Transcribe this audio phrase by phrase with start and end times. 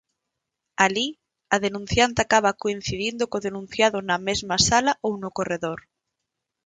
[0.85, 1.07] Alí,
[1.55, 5.79] a denunciante acaba coincidindo co denunciado na mesma sala ou no corredor.